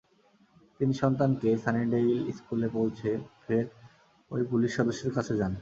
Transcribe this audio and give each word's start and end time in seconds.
তিনি 0.79 0.93
সন্তানকে 1.01 1.49
সানিডেইল 1.63 2.09
স্কুলে 2.37 2.67
পৌঁছে 2.75 3.09
দিয়ে 3.09 3.17
ফের 3.41 3.65
ওই 4.31 4.41
পুলিশ 4.51 4.71
সদস্যের 4.77 5.11
কাছে 5.17 5.33
যান। 5.39 5.49